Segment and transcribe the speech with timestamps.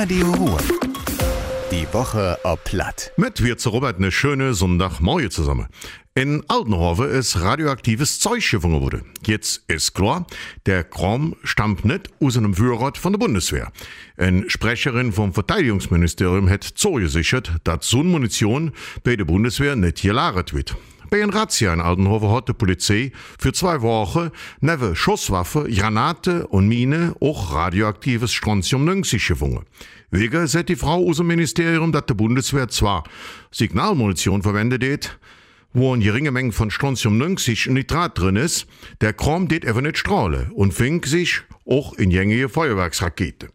[0.00, 0.58] Radio Ruhr.
[1.72, 3.10] Die Woche ob Platt.
[3.16, 5.66] Mit wir zu Robert eine schöne Sonntagmorgen zusammen.
[6.14, 9.02] In Altenhove ist radioaktives Zeug gefunden wurde.
[9.26, 10.24] Jetzt ist klar,
[10.66, 13.72] der Kram stammt nicht aus einem Führer von der Bundeswehr.
[14.16, 18.70] Eine Sprecherin vom Verteidigungsministerium hat zugesichert, dass so eine Munition
[19.02, 20.76] bei der Bundeswehr nicht gelagert wird.
[21.10, 24.30] Bei einer Razzia in Altenhoven hat die Polizei für zwei Wochen
[24.60, 29.64] neben Schusswaffe, Granate und Mine auch radioaktives Strontium 90 gefunden.
[30.10, 33.04] Wegen sagt die Frau aus dem Ministerium, dass die Bundeswehr zwar
[33.50, 35.18] Signalmunition verwendet hat,
[35.72, 38.66] wo eine geringe Menge von Strontium 90 Nitrat drin ist,
[39.00, 43.48] der Kram det einfach nicht strahlen und fängt sich auch in gängige Feuerwerksrakete.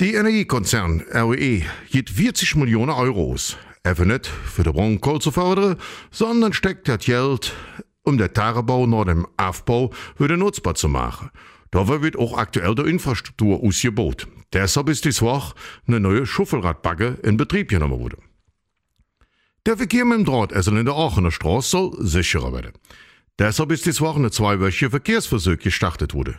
[0.00, 3.56] Die Energiekonzern RWE gibt 40 Millionen Euro aus.
[3.84, 5.76] Even nicht für den Braunkohl zu fördern,
[6.10, 7.54] sondern steckt das Geld,
[8.02, 11.30] um den Tagebau nach dem Aufbau wieder nutzbar zu machen.
[11.70, 14.26] Dafür wird auch aktuell der Infrastruktur ausgebaut.
[14.52, 15.54] Deshalb ist dies Woche
[15.86, 18.22] eine neue Schuffelradbagge in Betrieb genommen worden.
[19.66, 22.72] Der Verkehr mit dem Drahtessel in der Aachener Straße soll sicherer werden.
[23.38, 26.36] Deshalb ist dies Woche eine zweiwöchige Verkehrsversuch gestartet wurde.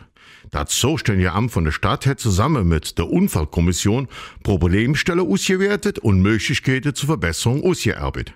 [0.50, 4.08] Das zuständige Amt von der Stadt hat zusammen mit der Unfallkommission
[4.42, 8.34] Problemstellen ausgewertet und Möglichkeiten zur Verbesserung ausgearbeitet.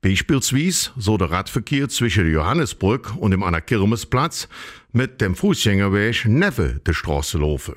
[0.00, 4.48] Beispielsweise so der Radverkehr zwischen der Johannesbrück und dem Anna-Kirmes-Platz
[4.92, 7.76] mit dem Fußgängerweg neben der Straße laufen.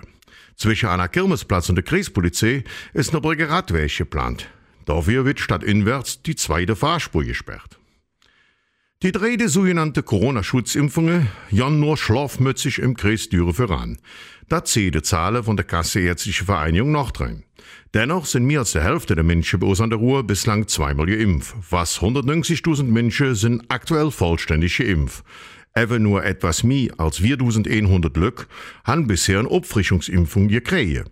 [0.56, 4.48] Zwischen Anna-Kirmes-Platz und der Kreispolizei ist eine Brücke Radweg geplant.
[4.86, 7.78] Dafür wird stadtinwärts die zweite Fahrspur gesperrt.
[9.04, 13.98] Die dritte sogenannte Corona-Schutzimpfungen jan nur schlafmützig im Kreis Düre voran.
[14.48, 17.44] Da zählt die Zahlen von der Kasseärztliche Vereinigung Nordrhein.
[17.94, 21.08] Dennoch sind mehr als die Hälfte der Menschen bei uns an der Ruhr bislang zweimal
[21.08, 21.56] geimpft.
[21.70, 25.26] Was 190.000 Menschen sind aktuell vollständig geimpft.
[25.78, 28.48] Even nur etwas mehr als 4100 Lück
[28.86, 31.04] haben bisher eine Auffrischungsimpfung gekriegt.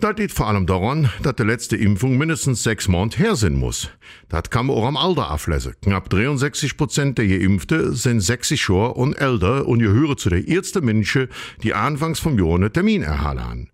[0.00, 3.90] Das liegt vor allem daran, dass die letzte Impfung mindestens sechs Monate her sein muss.
[4.30, 5.74] Das kann man auch am Alter ablesen.
[5.82, 10.82] Knapp 63 Prozent der Geimpften sind 60 Jahre und älter und gehören zu den ersten
[10.82, 11.28] Menschen,
[11.62, 13.70] die anfangs vom Jahr einen Termin erhalten haben.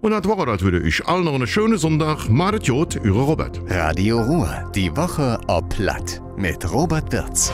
[0.00, 2.30] Und das war das würde ich allen noch einen schönen Sonntag.
[2.30, 3.60] Madet Jod, Ihre Robert.
[3.68, 4.72] Radio Ruhr.
[4.74, 6.22] Die Woche ob Platt.
[6.38, 7.52] Mit Robert Wirz.